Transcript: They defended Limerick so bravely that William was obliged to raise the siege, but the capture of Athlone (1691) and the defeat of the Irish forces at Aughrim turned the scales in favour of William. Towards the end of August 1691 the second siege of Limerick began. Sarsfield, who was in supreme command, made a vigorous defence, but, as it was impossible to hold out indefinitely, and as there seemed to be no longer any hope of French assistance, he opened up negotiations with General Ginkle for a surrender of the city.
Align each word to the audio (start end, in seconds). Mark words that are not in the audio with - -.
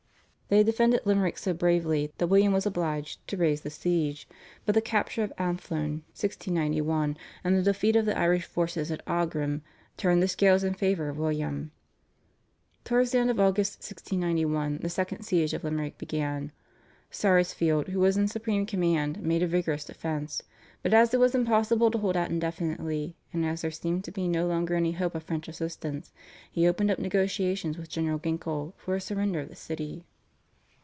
They 0.53 0.63
defended 0.63 1.05
Limerick 1.05 1.37
so 1.37 1.53
bravely 1.53 2.11
that 2.17 2.27
William 2.27 2.51
was 2.51 2.65
obliged 2.65 3.25
to 3.29 3.37
raise 3.37 3.61
the 3.61 3.69
siege, 3.69 4.27
but 4.65 4.75
the 4.75 4.81
capture 4.81 5.23
of 5.23 5.31
Athlone 5.37 6.03
(1691) 6.11 7.15
and 7.41 7.57
the 7.57 7.61
defeat 7.61 7.95
of 7.95 8.05
the 8.05 8.17
Irish 8.17 8.43
forces 8.45 8.91
at 8.91 8.99
Aughrim 9.07 9.61
turned 9.95 10.21
the 10.21 10.27
scales 10.27 10.65
in 10.65 10.73
favour 10.73 11.07
of 11.07 11.17
William. 11.17 11.71
Towards 12.83 13.11
the 13.13 13.19
end 13.19 13.29
of 13.29 13.39
August 13.39 13.77
1691 13.77 14.79
the 14.79 14.89
second 14.89 15.21
siege 15.23 15.53
of 15.53 15.63
Limerick 15.63 15.97
began. 15.97 16.51
Sarsfield, 17.09 17.87
who 17.87 18.01
was 18.01 18.17
in 18.17 18.27
supreme 18.27 18.65
command, 18.65 19.21
made 19.21 19.43
a 19.43 19.47
vigorous 19.47 19.85
defence, 19.85 20.41
but, 20.83 20.93
as 20.93 21.13
it 21.13 21.19
was 21.21 21.33
impossible 21.33 21.89
to 21.91 21.97
hold 21.97 22.17
out 22.17 22.29
indefinitely, 22.29 23.15
and 23.31 23.45
as 23.45 23.61
there 23.61 23.71
seemed 23.71 24.03
to 24.03 24.11
be 24.11 24.27
no 24.27 24.45
longer 24.47 24.75
any 24.75 24.91
hope 24.91 25.15
of 25.15 25.23
French 25.23 25.47
assistance, 25.47 26.11
he 26.51 26.67
opened 26.67 26.91
up 26.91 26.99
negotiations 26.99 27.77
with 27.77 27.87
General 27.89 28.19
Ginkle 28.19 28.73
for 28.75 28.95
a 28.95 28.99
surrender 28.99 29.39
of 29.39 29.47
the 29.47 29.55
city. 29.55 30.03